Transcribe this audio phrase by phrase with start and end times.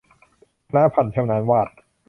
[0.69, 1.69] คณภรณ์ ชำนาญวาด